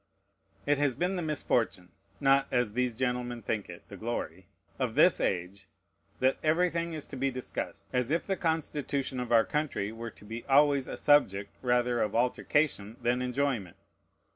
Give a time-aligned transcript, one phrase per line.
[0.65, 1.89] It has been the misfortune
[2.19, 4.47] (not, as these gentlemen think it, the glory)
[4.79, 5.67] of this age,
[6.19, 10.25] that everything is to be discussed, as if the Constitution of our country were to
[10.25, 13.77] be always a subject rather of altercation than enjoyment.